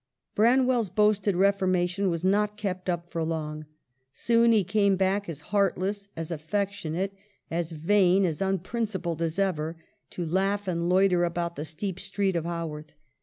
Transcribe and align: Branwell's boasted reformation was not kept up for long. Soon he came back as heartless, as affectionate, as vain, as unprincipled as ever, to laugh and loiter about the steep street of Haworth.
Branwell's 0.33 0.89
boasted 0.89 1.35
reformation 1.35 2.09
was 2.09 2.23
not 2.23 2.57
kept 2.57 2.89
up 2.89 3.11
for 3.11 3.23
long. 3.23 3.67
Soon 4.11 4.51
he 4.51 4.63
came 4.63 4.95
back 4.95 5.29
as 5.29 5.41
heartless, 5.53 6.07
as 6.17 6.31
affectionate, 6.31 7.13
as 7.51 7.69
vain, 7.69 8.25
as 8.25 8.41
unprincipled 8.41 9.21
as 9.21 9.37
ever, 9.37 9.77
to 10.09 10.25
laugh 10.25 10.67
and 10.67 10.89
loiter 10.89 11.23
about 11.23 11.55
the 11.55 11.65
steep 11.65 11.99
street 11.99 12.35
of 12.35 12.45
Haworth. 12.45 12.93